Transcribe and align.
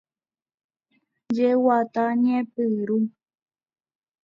Jeguata 1.35 2.03
ñepyrũ. 2.23 2.97